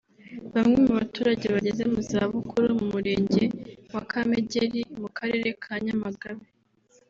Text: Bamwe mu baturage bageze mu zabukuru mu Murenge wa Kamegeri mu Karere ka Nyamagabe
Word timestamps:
Bamwe 0.53 0.75
mu 0.85 0.91
baturage 0.99 1.45
bageze 1.55 1.83
mu 1.93 1.99
zabukuru 2.09 2.67
mu 2.79 2.85
Murenge 2.93 3.43
wa 3.93 4.01
Kamegeri 4.09 4.79
mu 5.01 5.07
Karere 5.17 5.49
ka 5.63 5.73
Nyamagabe 5.85 6.45